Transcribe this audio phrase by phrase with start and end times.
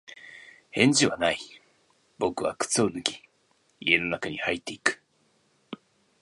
[0.71, 1.37] 返事はない。
[2.17, 3.21] 僕は靴を脱ぎ、
[3.79, 4.99] 家の中に入っていく。